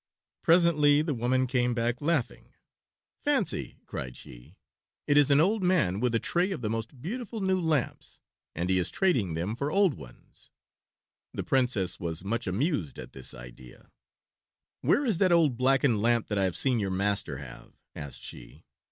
[0.41, 2.53] Presently the woman came back laughing.
[3.19, 4.55] "Fancy!" cried she.
[5.05, 8.19] "It is an old man with a tray of the most beautiful new lamps,
[8.55, 10.49] and he is trading them for old ones."
[11.35, 13.91] The Princess was much amused at this idea.
[14.81, 18.63] "Where is that old blackened lamp that I have seen your master have?" asked she.